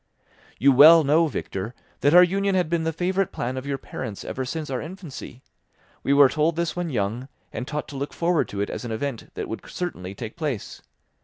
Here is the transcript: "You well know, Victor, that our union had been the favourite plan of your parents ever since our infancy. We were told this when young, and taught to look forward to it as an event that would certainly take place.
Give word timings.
"You 0.57 0.71
well 0.71 1.03
know, 1.03 1.27
Victor, 1.27 1.75
that 1.99 2.15
our 2.15 2.23
union 2.23 2.55
had 2.55 2.71
been 2.71 2.85
the 2.85 2.91
favourite 2.91 3.31
plan 3.31 3.55
of 3.55 3.67
your 3.67 3.77
parents 3.77 4.25
ever 4.25 4.45
since 4.45 4.71
our 4.71 4.81
infancy. 4.81 5.43
We 6.01 6.11
were 6.11 6.27
told 6.27 6.55
this 6.55 6.75
when 6.75 6.89
young, 6.89 7.27
and 7.53 7.67
taught 7.67 7.87
to 7.89 7.97
look 7.97 8.11
forward 8.11 8.47
to 8.47 8.61
it 8.61 8.71
as 8.71 8.83
an 8.83 8.91
event 8.91 9.31
that 9.35 9.47
would 9.47 9.61
certainly 9.69 10.15
take 10.15 10.35
place. 10.35 10.81